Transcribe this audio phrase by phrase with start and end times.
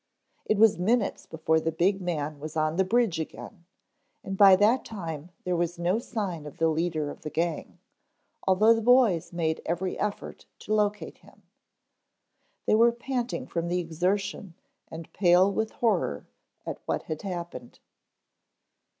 [0.45, 3.65] It was minutes before the big man was on the bridge again,
[4.23, 7.77] and by that time there was no sign of the leader of the gang,
[8.47, 11.43] although the boys made every effort to locate him.
[12.65, 14.55] They were panting from the exertion
[14.89, 16.25] and pale with horror
[16.65, 17.77] at what had happened.